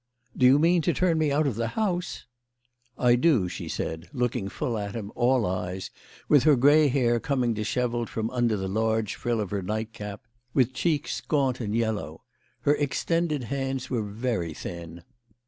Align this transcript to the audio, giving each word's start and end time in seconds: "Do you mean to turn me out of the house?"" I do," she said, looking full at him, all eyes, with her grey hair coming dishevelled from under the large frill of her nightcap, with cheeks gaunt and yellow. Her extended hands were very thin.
"Do 0.35 0.47
you 0.47 0.57
mean 0.57 0.81
to 0.81 0.95
turn 0.95 1.19
me 1.19 1.31
out 1.31 1.45
of 1.45 1.53
the 1.53 1.67
house?"" 1.77 2.25
I 2.97 3.13
do," 3.13 3.47
she 3.47 3.69
said, 3.69 4.09
looking 4.11 4.49
full 4.49 4.75
at 4.75 4.95
him, 4.95 5.11
all 5.13 5.45
eyes, 5.45 5.91
with 6.27 6.41
her 6.41 6.55
grey 6.55 6.87
hair 6.87 7.19
coming 7.19 7.53
dishevelled 7.53 8.09
from 8.09 8.31
under 8.31 8.57
the 8.57 8.67
large 8.67 9.13
frill 9.13 9.39
of 9.39 9.51
her 9.51 9.61
nightcap, 9.61 10.23
with 10.55 10.73
cheeks 10.73 11.21
gaunt 11.21 11.59
and 11.61 11.75
yellow. 11.75 12.23
Her 12.61 12.73
extended 12.77 13.43
hands 13.43 13.91
were 13.91 14.01
very 14.01 14.55
thin. 14.55 15.03